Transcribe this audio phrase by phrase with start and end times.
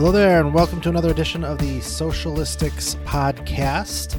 [0.00, 4.18] Hello there, and welcome to another edition of the Socialistics Podcast.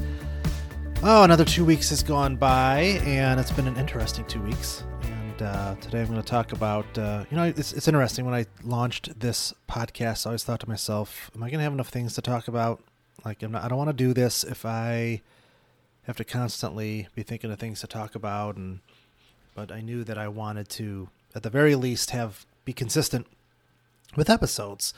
[1.02, 4.84] Oh, another two weeks has gone by, and it's been an interesting two weeks.
[5.02, 8.24] And uh, today I'm going to talk about, uh, you know, it's, it's interesting.
[8.24, 11.72] When I launched this podcast, I always thought to myself, am I going to have
[11.72, 12.80] enough things to talk about?
[13.24, 15.20] Like, not, i don't want to do this if I
[16.04, 18.54] have to constantly be thinking of things to talk about.
[18.54, 18.78] And
[19.56, 23.26] but I knew that I wanted to, at the very least, have be consistent
[24.14, 24.94] with episodes.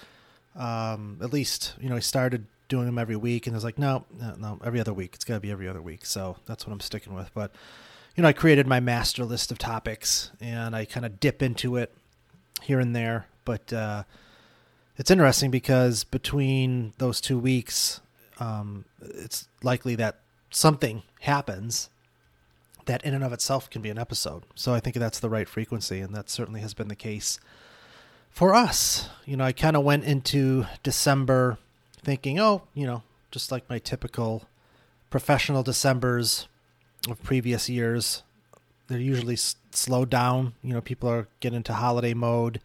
[0.56, 3.78] Um, at least, you know, I started doing them every week, and I was like,
[3.78, 5.12] no, no, no every other week.
[5.14, 6.06] It's got to be every other week.
[6.06, 7.30] So that's what I'm sticking with.
[7.34, 7.52] But
[8.16, 11.76] you know, I created my master list of topics, and I kind of dip into
[11.76, 11.92] it
[12.62, 13.26] here and there.
[13.44, 14.04] But uh,
[14.96, 18.00] it's interesting because between those two weeks,
[18.38, 21.88] um, it's likely that something happens
[22.86, 24.44] that in and of itself can be an episode.
[24.54, 27.40] So I think that's the right frequency, and that certainly has been the case
[28.34, 31.56] for us, you know, I kind of went into December
[32.02, 34.42] thinking, oh, you know, just like my typical
[35.08, 36.48] professional Decembers
[37.08, 38.24] of previous years,
[38.88, 40.54] they're usually s- slowed down.
[40.64, 42.60] You know, people are getting into holiday mode.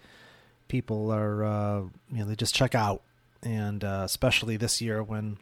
[0.68, 1.80] People are, uh,
[2.12, 3.04] you know, they just check out.
[3.44, 5.38] And uh, especially this year when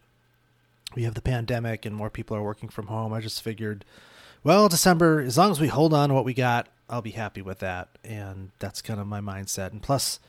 [0.94, 3.86] we have the pandemic and more people are working from home, I just figured,
[4.44, 7.42] well, December, as long as we hold on to what we got, I'll be happy
[7.42, 7.90] with that.
[8.04, 9.72] And that's kind of my mindset.
[9.72, 10.20] And plus,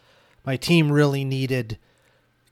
[0.45, 1.79] my team really needed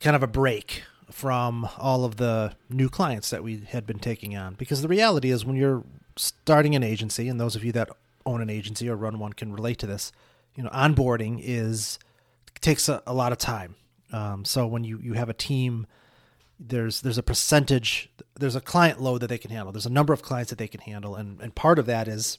[0.01, 4.37] kind of a break from all of the new clients that we had been taking
[4.37, 4.55] on.
[4.55, 5.85] Because the reality is, when you're
[6.17, 7.89] starting an agency, and those of you that
[8.25, 10.13] own an agency or run one can relate to this,
[10.57, 11.99] you know, onboarding is
[12.61, 13.77] takes a, a lot of time.
[14.13, 15.87] Um, so when you you have a team,
[16.59, 19.73] there's there's a percentage, there's a client load that they can handle.
[19.73, 22.39] There's a number of clients that they can handle, and and part of that is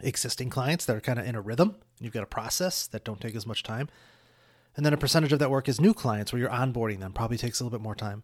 [0.00, 1.76] existing clients that are kind of in a rhythm.
[2.00, 3.88] You've got a process that don't take as much time.
[4.76, 7.38] And then a percentage of that work is new clients where you're onboarding them, probably
[7.38, 8.22] takes a little bit more time.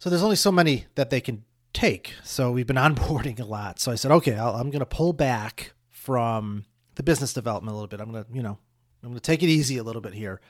[0.00, 2.14] So there's only so many that they can take.
[2.24, 3.78] So we've been onboarding a lot.
[3.78, 6.64] So I said, okay, i am going to pull back from
[6.96, 8.00] the business development a little bit.
[8.00, 8.58] I'm going to, you know,
[9.02, 10.40] I'm going to take it easy a little bit here.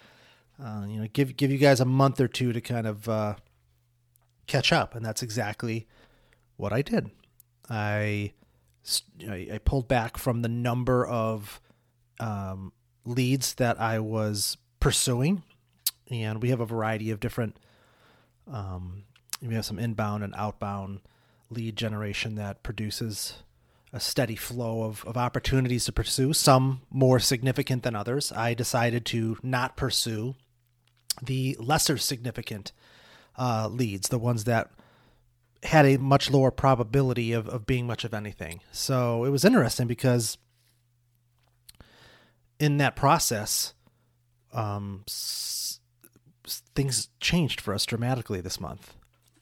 [0.63, 3.35] Uh, you know, give give you guys a month or two to kind of uh,
[4.47, 5.87] catch up, and that's exactly
[6.57, 7.11] what I did.
[7.71, 8.33] I
[9.29, 11.61] I, pulled back from the number of
[12.19, 12.73] um,
[13.05, 15.43] leads that I was pursuing,
[16.11, 17.57] and we have a variety of different.
[18.51, 19.05] Um,
[19.43, 21.01] we have some inbound and outbound
[21.51, 23.43] lead generation that produces
[23.93, 28.31] a steady flow of, of opportunities to pursue, some more significant than others.
[28.33, 30.37] I decided to not pursue
[31.23, 32.73] the lesser significant
[33.37, 34.71] uh, leads, the ones that
[35.63, 38.61] had a much lower probability of, of being much of anything.
[38.73, 40.39] So it was interesting because
[42.59, 43.75] in that process,
[44.53, 45.81] um, s-
[46.75, 48.95] things changed for us dramatically this month.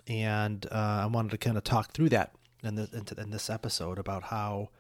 [0.07, 2.33] And uh, I wanted to kind of talk through that
[2.65, 4.71] in, the, in this episode about how,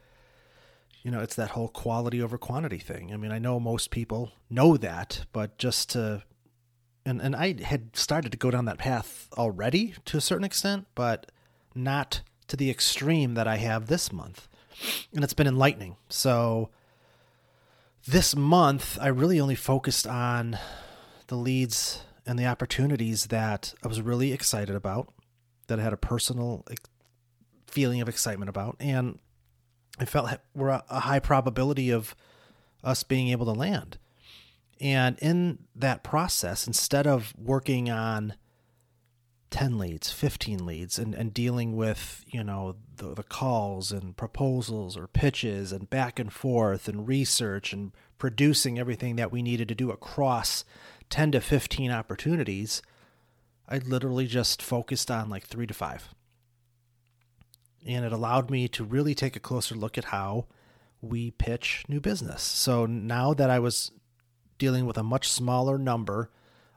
[1.03, 3.13] you know, it's that whole quality over quantity thing.
[3.13, 6.25] I mean, I know most people know that, but just to
[7.05, 10.87] and and I had started to go down that path already to a certain extent,
[10.95, 11.31] but
[11.75, 14.49] not to the extreme that I have this month.
[15.15, 15.97] And it's been enlightening.
[16.09, 16.71] So
[18.07, 20.59] this month I really only focused on
[21.27, 25.13] the leads and the opportunities that I was really excited about,
[25.67, 26.65] that I had a personal
[27.67, 29.19] feeling of excitement about, and
[29.99, 32.15] I felt were a high probability of
[32.85, 33.99] us being able to land.
[34.81, 38.35] And in that process, instead of working on
[39.51, 44.97] 10 leads, 15 leads, and, and dealing with, you know, the, the calls and proposals
[44.97, 49.75] or pitches and back and forth and research and producing everything that we needed to
[49.75, 50.65] do across
[51.11, 52.83] 10 to 15 opportunities,
[53.69, 56.15] I literally just focused on like three to five.
[57.87, 60.47] And it allowed me to really take a closer look at how
[61.01, 62.43] we pitch new business.
[62.43, 63.93] So now that I was
[64.59, 66.31] dealing with a much smaller number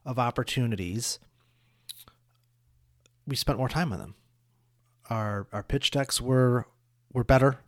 [0.06, 1.20] of opportunities,
[3.28, 4.16] we spent more time on them.
[5.10, 6.66] Our our pitch decks were
[7.14, 7.60] were better.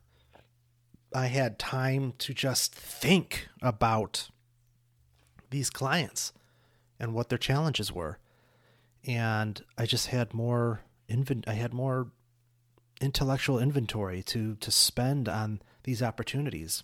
[1.14, 4.30] I had time to just think about
[5.50, 6.34] these clients
[7.00, 8.18] and what their challenges were.
[9.06, 12.08] And I just had more invent I had more
[13.02, 16.84] intellectual inventory to to spend on these opportunities.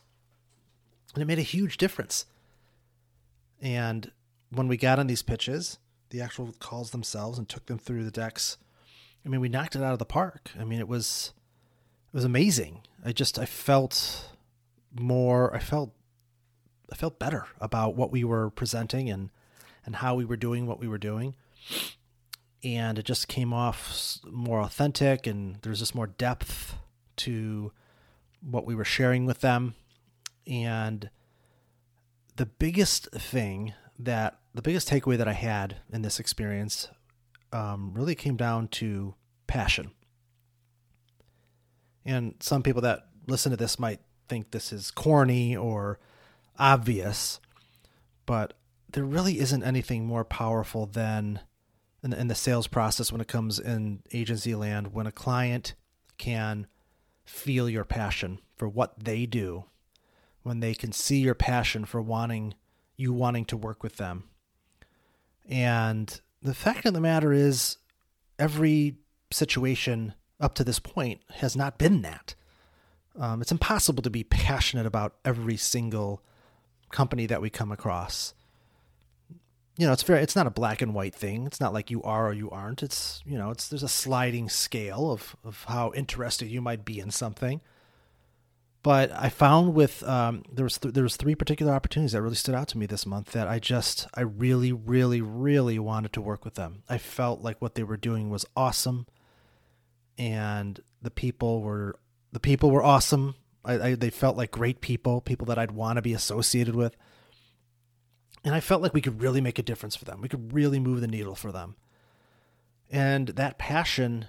[1.13, 2.25] And it made a huge difference.
[3.61, 4.11] And
[4.51, 5.77] when we got on these pitches,
[6.09, 8.57] the actual calls themselves and took them through the decks,
[9.25, 10.51] I mean, we knocked it out of the park.
[10.59, 11.33] I mean, it was
[12.07, 12.81] it was amazing.
[13.05, 14.29] I just I felt
[14.97, 15.91] more I felt
[16.91, 19.29] I felt better about what we were presenting and
[19.85, 21.35] and how we were doing what we were doing.
[22.63, 26.75] And it just came off more authentic, and there's just more depth
[27.17, 27.71] to
[28.41, 29.75] what we were sharing with them.
[30.45, 31.09] And
[32.39, 36.87] the biggest thing that the biggest takeaway that I had in this experience
[37.51, 39.13] um, really came down to
[39.45, 39.91] passion.
[42.05, 43.99] And some people that listen to this might
[44.29, 45.99] think this is corny or
[46.57, 47.41] obvious,
[48.25, 48.53] but
[48.89, 51.41] there really isn't anything more powerful than
[52.01, 55.75] in the, in the sales process when it comes in agency land when a client
[56.17, 56.67] can
[57.25, 59.65] feel your passion for what they do,
[60.49, 62.55] when they can see your passion for wanting
[62.97, 64.23] you wanting to work with them.
[65.47, 67.77] And the fact of the matter is,
[68.39, 68.97] every
[69.31, 72.33] situation up to this point has not been that.
[73.15, 76.23] Um, it's impossible to be passionate about every single
[76.89, 78.33] company that we come across.
[79.77, 81.45] You know, it's very it's not a black and white thing.
[81.45, 82.81] It's not like you are or you aren't.
[82.81, 86.99] It's you know, it's there's a sliding scale of of how interested you might be
[86.99, 87.61] in something.
[88.81, 92.35] But I found with um, there was th- there was three particular opportunities that really
[92.35, 96.21] stood out to me this month that I just I really really really wanted to
[96.21, 96.83] work with them.
[96.87, 99.05] I felt like what they were doing was awesome,
[100.17, 101.99] and the people were
[102.31, 103.35] the people were awesome.
[103.65, 106.95] I, I they felt like great people, people that I'd want to be associated with,
[108.45, 110.21] and I felt like we could really make a difference for them.
[110.21, 111.75] We could really move the needle for them,
[112.89, 114.27] and that passion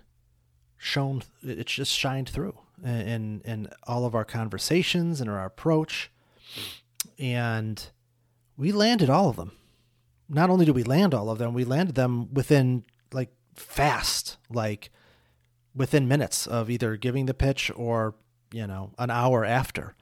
[0.76, 1.23] shone.
[1.41, 6.11] It just shined through in in all of our conversations and our approach,
[7.19, 7.91] and
[8.56, 9.53] we landed all of them.
[10.29, 14.91] Not only did we land all of them, we landed them within like fast, like
[15.75, 18.15] within minutes of either giving the pitch or
[18.53, 19.94] you know an hour after,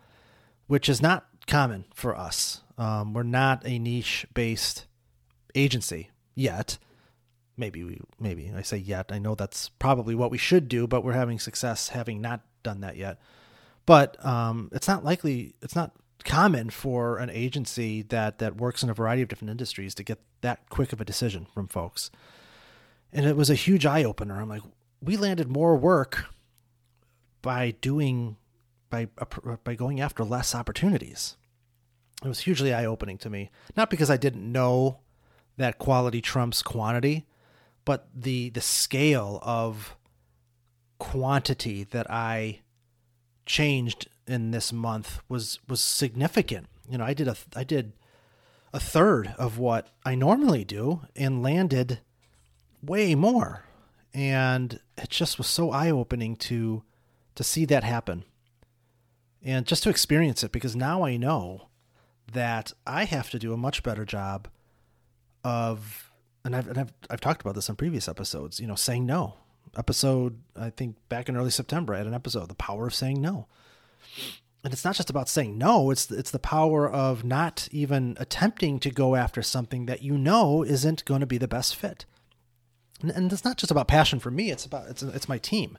[0.66, 2.62] which is not common for us.
[2.76, 4.86] Um, we're not a niche based
[5.54, 6.78] agency yet
[7.58, 9.10] maybe we maybe I say yet.
[9.10, 12.80] I know that's probably what we should do, but we're having success having not done
[12.80, 13.18] that yet.
[13.86, 15.54] But um, it's not likely.
[15.62, 15.92] It's not
[16.24, 20.18] common for an agency that that works in a variety of different industries to get
[20.40, 22.10] that quick of a decision from folks.
[23.12, 24.40] And it was a huge eye opener.
[24.40, 24.62] I'm like,
[25.00, 26.26] we landed more work
[27.42, 28.36] by doing
[28.90, 29.08] by
[29.64, 31.36] by going after less opportunities.
[32.24, 33.50] It was hugely eye opening to me.
[33.76, 34.98] Not because I didn't know
[35.56, 37.26] that quality trumps quantity,
[37.84, 39.96] but the the scale of
[40.98, 42.60] quantity that I
[43.46, 46.68] changed in this month was was significant.
[46.88, 47.92] You know, I did a I did
[48.72, 52.00] a third of what I normally do and landed
[52.82, 53.64] way more.
[54.14, 56.82] And it just was so eye-opening to
[57.34, 58.24] to see that happen.
[59.42, 61.68] And just to experience it because now I know
[62.32, 64.48] that I have to do a much better job
[65.44, 66.12] of
[66.44, 68.60] and I've, and I've I've talked about this in previous episodes.
[68.60, 69.36] You know, saying no.
[69.76, 73.20] Episode I think back in early September, I had an episode, the power of saying
[73.20, 73.46] no.
[74.64, 78.80] And it's not just about saying no; it's it's the power of not even attempting
[78.80, 82.04] to go after something that you know isn't going to be the best fit.
[83.00, 85.78] And, and it's not just about passion for me; it's about it's it's my team.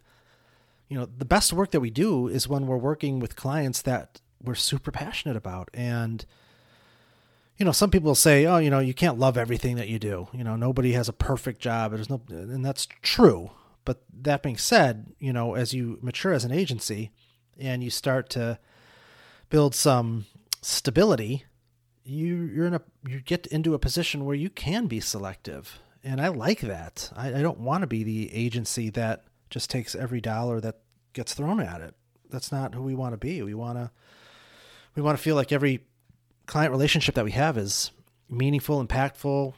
[0.87, 4.21] You know, the best work that we do is when we're working with clients that
[4.41, 6.25] we're super passionate about and
[7.59, 10.29] you know, some people say, oh, you know, you can't love everything that you do.
[10.31, 11.91] You know, nobody has a perfect job.
[11.91, 13.51] There's no, and that's true.
[13.89, 17.09] But that being said, you know, as you mature as an agency
[17.57, 18.59] and you start to
[19.49, 20.27] build some
[20.61, 21.45] stability,
[22.03, 26.21] you you're in a you get into a position where you can be selective, and
[26.21, 27.11] I like that.
[27.15, 30.81] I, I don't want to be the agency that just takes every dollar that
[31.13, 31.95] gets thrown at it.
[32.29, 33.41] That's not who we want to be.
[33.41, 33.89] We want to
[34.93, 35.83] we want to feel like every
[36.45, 37.89] client relationship that we have is
[38.29, 39.55] meaningful, impactful,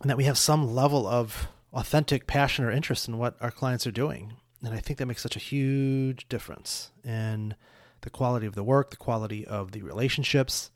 [0.00, 3.86] and that we have some level of authentic passion or interest in what our clients
[3.86, 4.34] are doing.
[4.64, 7.54] And I think that makes such a huge difference in
[8.02, 10.70] the quality of the work, the quality of the relationships.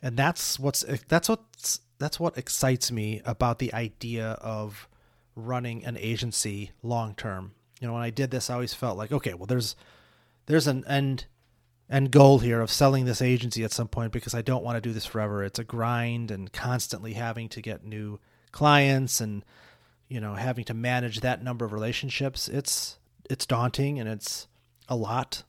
[0.00, 4.88] And that's what's that's what's that's what excites me about the idea of
[5.34, 7.52] running an agency long term.
[7.80, 9.76] You know, when I did this, I always felt like, okay, well there's
[10.46, 11.26] there's an end
[11.88, 14.80] end goal here of selling this agency at some point because I don't want to
[14.80, 15.44] do this forever.
[15.44, 18.18] It's a grind and constantly having to get new
[18.52, 19.44] clients and
[20.08, 22.48] you know having to manage that number of relationships.
[22.48, 22.98] It's
[23.28, 24.46] it's daunting and it's
[24.88, 25.42] a lot.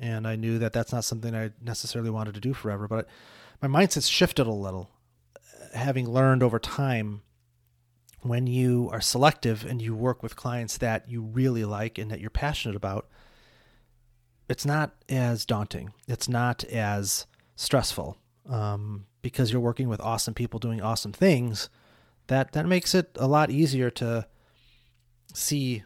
[0.00, 3.08] And I knew that that's not something I necessarily wanted to do forever, but
[3.60, 4.90] my mindset's shifted a little
[5.74, 7.22] having learned over time
[8.22, 12.20] when you are selective and you work with clients that you really like and that
[12.20, 13.08] you're passionate about
[14.48, 15.92] it's not as daunting.
[16.06, 18.16] It's not as stressful
[18.48, 21.68] um, because you're working with awesome people doing awesome things,
[22.28, 24.26] that that makes it a lot easier to
[25.34, 25.82] see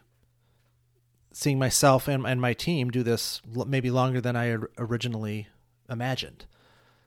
[1.31, 5.47] seeing myself and, and my team do this maybe longer than I originally
[5.89, 6.45] imagined.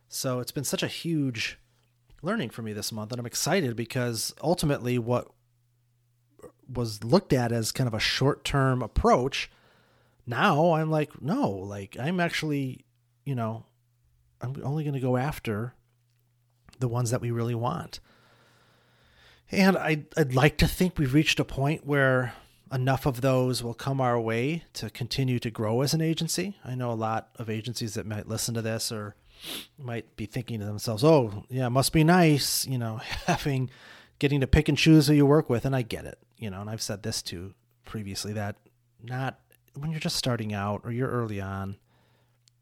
[0.08, 1.58] So it's been such a huge
[2.22, 5.28] learning for me this month, and I'm excited because ultimately, what
[6.72, 9.50] was looked at as kind of a short term approach,
[10.26, 12.84] now I'm like, no, like I'm actually,
[13.24, 13.66] you know,
[14.40, 15.74] I'm only going to go after
[16.78, 18.00] the ones that we really want.
[19.50, 22.34] And I'd, I'd like to think we've reached a point where
[22.72, 26.56] enough of those will come our way to continue to grow as an agency.
[26.64, 29.14] I know a lot of agencies that might listen to this or
[29.78, 33.70] might be thinking to themselves, "Oh, yeah, must be nice, you know, having
[34.18, 36.60] getting to pick and choose who you work with." And I get it, you know,
[36.60, 38.56] and I've said this too previously that
[39.02, 39.38] not
[39.74, 41.76] when you're just starting out or you're early on,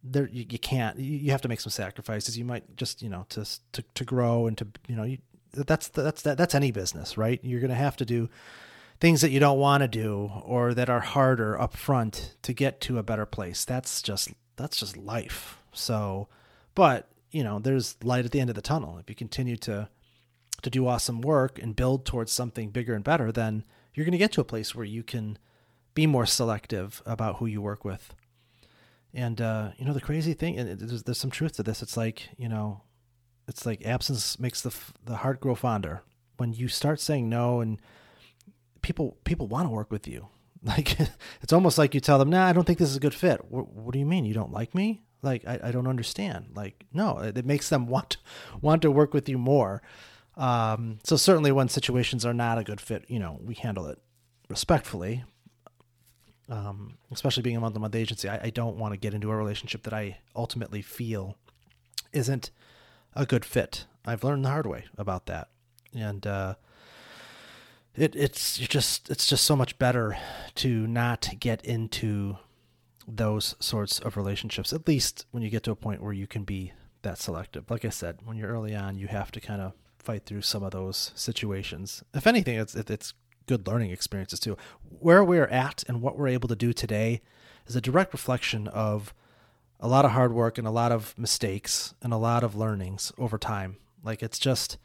[0.03, 2.37] there you, you can't you, have to make some sacrifices.
[2.37, 5.19] You might just, you know, to to to grow and to, you know, you,
[5.55, 7.41] that's that's that, that's any business, right?
[7.43, 8.29] You're going to have to do
[9.01, 12.81] things that you don't want to do or that are harder up front to get
[12.83, 13.65] to a better place.
[13.65, 15.59] That's just that's just life.
[15.73, 16.29] So
[16.75, 18.99] but, you know, there's light at the end of the tunnel.
[18.99, 19.89] If you continue to
[20.63, 24.19] to do awesome work and build towards something bigger and better, then you're going to
[24.19, 25.39] get to a place where you can
[25.95, 28.15] be more selective about who you work with.
[29.13, 31.83] And uh, you know, the crazy thing, and there's, there's some truth to this.
[31.83, 32.83] It's like you know,
[33.49, 34.75] it's like absence makes the
[35.05, 36.03] the heart grow fonder.
[36.37, 37.81] When you start saying no, and
[38.83, 40.29] people people want to work with you,
[40.63, 40.99] like
[41.43, 43.45] it's almost like you tell them, "Nah, I don't think this is a good fit."
[43.51, 45.03] What, what do you mean you don't like me?
[45.23, 46.53] Like I, I don't understand.
[46.55, 48.17] Like no, it makes them want
[48.61, 49.83] want to work with you more.
[50.37, 53.99] Um, so certainly when situations are not a good fit, you know, we handle it
[54.49, 55.25] respectfully.
[56.47, 59.31] Um, especially being a month to month agency, I, I don't want to get into
[59.31, 61.37] a relationship that I ultimately feel
[62.13, 62.51] isn't
[63.15, 63.87] a good fit.
[64.07, 65.49] I've learned the hard way about that,
[65.95, 66.55] and uh,
[67.95, 70.17] it it's just it's just so much better
[70.57, 72.37] to not get into
[73.07, 76.45] those sorts of relationships, at least when you get to a point where you can
[76.45, 77.71] be that selective.
[77.71, 80.63] Like I said, when you're early on, you have to kind of fight through some
[80.63, 82.03] of those situations.
[82.13, 83.15] If anything, it's it's
[83.47, 84.57] good learning experiences too.
[84.99, 87.21] Where we're at and what we're able to do today
[87.67, 89.15] is a direct reflection of
[89.85, 93.13] a lot of hard work and a lot of mistakes and a lot of learnings
[93.19, 93.77] over time.
[94.03, 94.79] Like it's just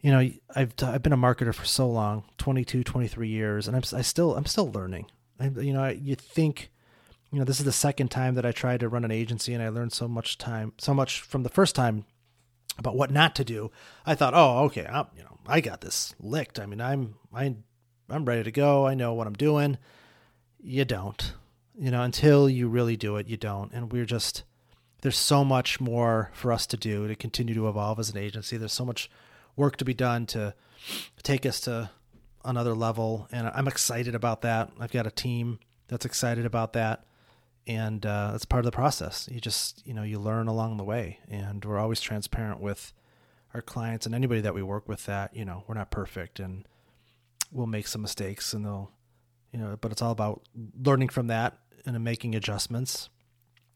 [0.00, 3.82] you know, I've I've been a marketer for so long, 22, 23 years, and I'm
[3.96, 5.06] I still I'm still learning.
[5.38, 6.70] I, you know, you think
[7.30, 9.62] you know, this is the second time that I tried to run an agency and
[9.62, 12.04] I learned so much time, so much from the first time
[12.78, 13.70] about what not to do.
[14.04, 16.58] I thought, oh, okay, I'm, you know, I got this licked.
[16.58, 17.54] I mean, I'm, I,
[18.08, 18.84] I'm ready to go.
[18.84, 19.78] I know what I'm doing.
[20.58, 21.34] You don't,
[21.80, 23.72] you know, until you really do it, you don't.
[23.72, 24.44] And we're just,
[25.02, 28.56] there's so much more for us to do to continue to evolve as an agency.
[28.56, 29.10] There's so much
[29.56, 30.54] work to be done to
[31.22, 31.90] take us to
[32.44, 33.28] another level.
[33.32, 34.70] And I'm excited about that.
[34.78, 35.58] I've got a team
[35.88, 37.04] that's excited about that
[37.66, 39.28] and uh, that's part of the process.
[39.30, 42.92] You just you know you learn along the way, and we're always transparent with
[43.54, 45.06] our clients and anybody that we work with.
[45.06, 46.66] That you know we're not perfect, and
[47.52, 48.90] we'll make some mistakes, and they'll
[49.52, 50.42] you know, but it's all about
[50.84, 53.08] learning from that and making adjustments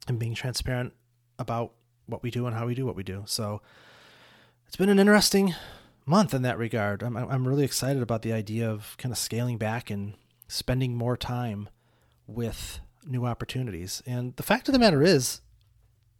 [0.09, 0.93] and being transparent
[1.39, 1.73] about
[2.07, 3.23] what we do and how we do what we do.
[3.27, 3.63] So
[4.67, 5.55] it's been an interesting
[6.07, 7.03] month in that regard.
[7.03, 10.15] I'm I'm really excited about the idea of kind of scaling back and
[10.49, 11.69] spending more time
[12.27, 14.03] with new opportunities.
[14.07, 15.41] And the fact of the matter is,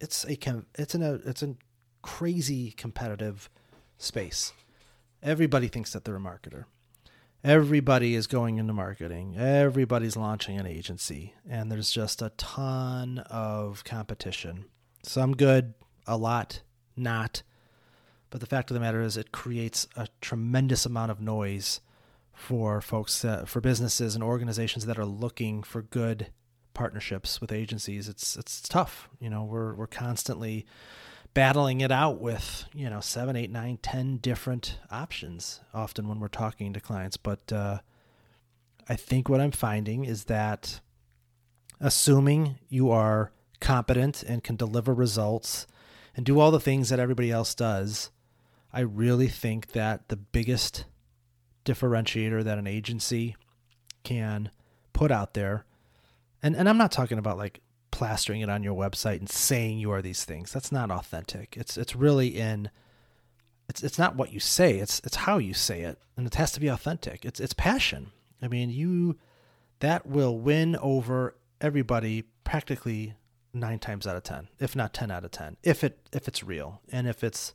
[0.01, 0.37] it's a
[0.75, 1.55] it's in a it's a
[2.03, 3.49] crazy competitive
[3.99, 4.53] space.
[5.23, 6.65] Everybody thinks that they're a marketer.
[7.45, 9.37] Everybody is going into marketing.
[9.37, 14.65] Everybody's launching an agency, and there's just a ton of competition.
[15.03, 15.75] Some good,
[16.07, 16.63] a lot
[16.97, 17.43] not.
[18.31, 21.81] But the fact of the matter is, it creates a tremendous amount of noise
[22.33, 26.29] for folks, for businesses and organizations that are looking for good
[26.73, 29.09] partnerships with agencies, it's it's tough.
[29.21, 30.67] You know, we're we're constantly
[31.35, 35.61] battling it out with you know seven, eight, nine, ten different options.
[35.75, 37.79] Often when we're talking to clients, but uh,
[38.89, 40.81] I think what I'm finding is that
[41.81, 45.67] assuming you are competent and can deliver results
[46.17, 48.11] and do all the things that everybody else does,
[48.73, 50.85] I really think that the biggest
[51.65, 53.37] differentiator that an agency
[54.03, 54.51] can
[54.93, 55.65] put out there
[56.45, 57.61] and and I'm not talking about like
[57.95, 60.53] plastering it on your website and saying you are these things.
[60.53, 61.57] That's not authentic.
[61.57, 62.71] It's it's really in
[63.69, 65.99] it's it's not what you say, it's it's how you say it.
[66.17, 67.25] And it has to be authentic.
[67.25, 68.11] It's it's passion.
[68.43, 69.17] I mean, you
[69.79, 73.15] that will win over everybody practically
[73.53, 75.57] 9 times out of 10, if not 10 out of 10.
[75.63, 77.55] If it if it's real and if it's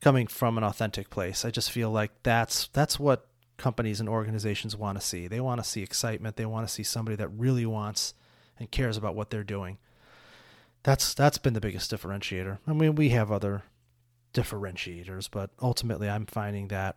[0.00, 1.44] coming from an authentic place.
[1.44, 3.28] I just feel like that's that's what
[3.58, 5.28] companies and organizations want to see.
[5.28, 6.34] They want to see excitement.
[6.34, 8.14] They want to see somebody that really wants
[8.58, 9.78] and cares about what they're doing.
[10.82, 12.58] That's that's been the biggest differentiator.
[12.66, 13.62] I mean, we have other
[14.34, 16.96] differentiators, but ultimately I'm finding that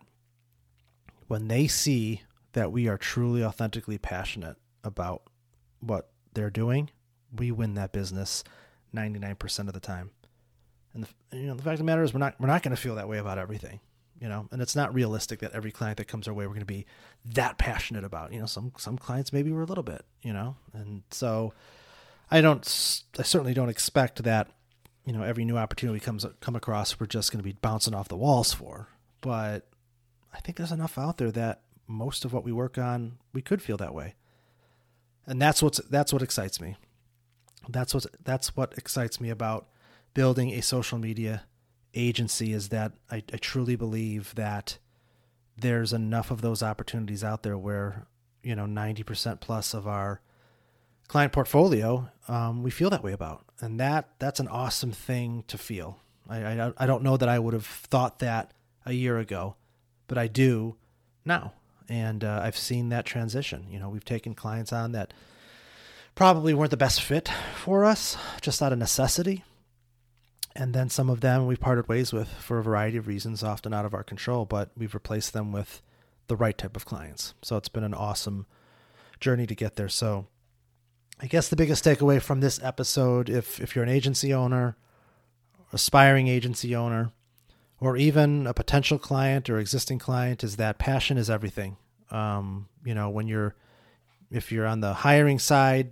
[1.27, 2.21] when they see
[2.53, 5.23] that we are truly authentically passionate about
[5.79, 6.89] what they're doing,
[7.35, 8.43] we win that business
[8.93, 10.11] 99% of the time.
[10.93, 12.75] And the, you know, the fact of the matter is we're not we're not going
[12.75, 13.81] to feel that way about everything,
[14.19, 14.47] you know.
[14.51, 16.85] And it's not realistic that every client that comes our way we're going to be
[17.25, 18.33] that passionate about.
[18.33, 20.55] You know, some some clients maybe we're a little bit, you know.
[20.73, 21.53] And so
[22.31, 22.63] I don't
[23.19, 24.49] I certainly don't expect that,
[25.05, 28.07] you know, every new opportunity comes come across we're just going to be bouncing off
[28.07, 28.89] the walls for.
[29.21, 29.67] But
[30.33, 33.61] I think there's enough out there that most of what we work on we could
[33.61, 34.15] feel that way.
[35.27, 36.75] And that's what's that's what excites me.
[37.67, 39.67] That's what that's what excites me about
[40.13, 41.43] building a social media
[41.95, 44.77] agency is that I, I truly believe that
[45.57, 48.07] there's enough of those opportunities out there where
[48.43, 50.21] you know 90% plus of our
[51.07, 53.43] client portfolio um, we feel that way about.
[53.61, 55.99] And that that's an awesome thing to feel.
[56.27, 58.51] I, I, I don't know that i would have thought that
[58.83, 59.55] a year ago
[60.07, 60.75] but i do
[61.23, 61.53] now.
[61.87, 63.67] And uh, i've seen that transition.
[63.69, 65.13] You know we've taken clients on that
[66.15, 69.43] probably weren't the best fit for us just out of necessity
[70.55, 73.73] and then some of them we parted ways with for a variety of reasons, often
[73.73, 75.81] out of our control, but we've replaced them with
[76.27, 77.33] the right type of clients.
[77.41, 78.45] So it's been an awesome
[79.19, 79.89] journey to get there.
[79.89, 80.27] So
[81.21, 84.77] I guess the biggest takeaway from this episode, if if you're an agency owner,
[85.73, 87.11] aspiring agency owner,
[87.79, 91.75] or even a potential client or existing client, is that passion is everything.
[92.11, 93.55] Um, you know, when you're
[94.31, 95.91] if you're on the hiring side,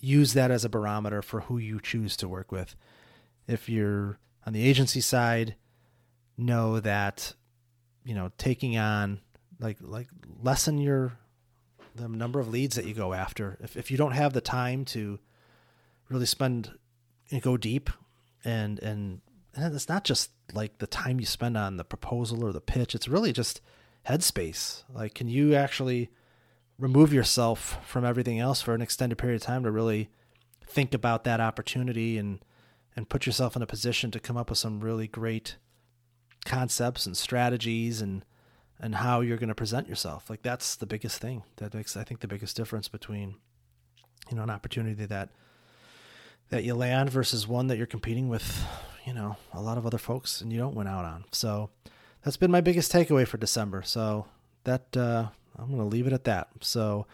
[0.00, 2.76] use that as a barometer for who you choose to work with
[3.46, 5.56] if you're on the agency side,
[6.36, 7.34] know that
[8.04, 9.20] you know taking on
[9.60, 10.08] like like
[10.42, 11.18] lessen your
[11.94, 13.58] the number of leads that you go after.
[13.60, 15.18] If if you don't have the time to
[16.08, 16.72] really spend
[17.30, 17.90] and go deep
[18.44, 19.20] and and
[19.54, 22.94] and it's not just like the time you spend on the proposal or the pitch,
[22.94, 23.60] it's really just
[24.08, 24.84] headspace.
[24.92, 26.10] Like can you actually
[26.78, 30.08] remove yourself from everything else for an extended period of time to really
[30.66, 32.42] think about that opportunity and
[32.96, 35.56] and put yourself in a position to come up with some really great
[36.44, 38.24] concepts and strategies and
[38.80, 40.28] and how you're going to present yourself.
[40.28, 43.36] Like that's the biggest thing that makes I think the biggest difference between
[44.30, 45.30] you know an opportunity that
[46.52, 48.64] that you land versus one that you're competing with,
[49.06, 51.24] you know, a lot of other folks and you don't win out on.
[51.32, 51.70] So
[52.22, 53.82] that's been my biggest takeaway for December.
[53.82, 54.26] So
[54.64, 55.28] that uh,
[55.58, 56.48] I'm going to leave it at that.
[56.60, 57.06] So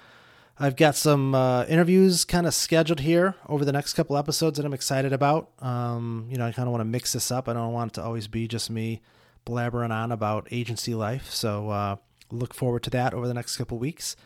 [0.60, 4.66] I've got some uh, interviews kind of scheduled here over the next couple episodes that
[4.66, 5.50] I'm excited about.
[5.60, 7.48] Um, you know, I kind of want to mix this up.
[7.48, 9.00] I don't want it to always be just me
[9.46, 11.30] blabbering on about agency life.
[11.30, 11.96] So uh,
[12.32, 14.16] look forward to that over the next couple weeks.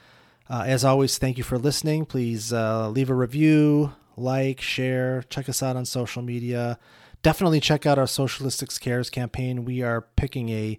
[0.48, 2.06] Uh, as always, thank you for listening.
[2.06, 6.78] Please uh, leave a review, like, share, check us out on social media.
[7.22, 9.64] Definitely check out our Socialistics Cares campaign.
[9.64, 10.78] We are picking a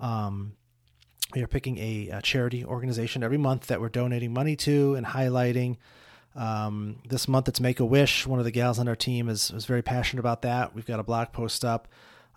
[0.00, 0.54] um,
[1.34, 5.06] we are picking a, a, charity organization every month that we're donating money to and
[5.06, 5.76] highlighting.
[6.34, 8.26] Um, this month it's Make a Wish.
[8.26, 10.74] One of the gals on our team is, is very passionate about that.
[10.74, 11.88] We've got a blog post up.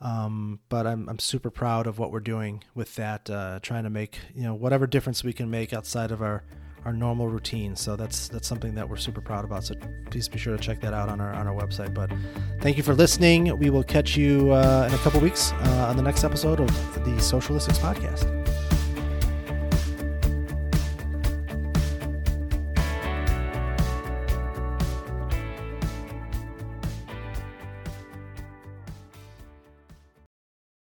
[0.02, 3.90] Um, but I'm, I'm super proud of what we're doing with that, uh, trying to
[3.90, 6.44] make, you know, whatever difference we can make outside of our,
[6.84, 7.76] our normal routine.
[7.76, 9.64] So that's, that's something that we're super proud about.
[9.64, 9.76] So
[10.12, 11.94] please be sure to check that out on our, on our website.
[11.94, 12.12] But
[12.60, 13.58] thank you for listening.
[13.58, 16.68] We will catch you, uh, in a couple weeks, uh, on the next episode of
[17.06, 18.45] the Socialistics podcast.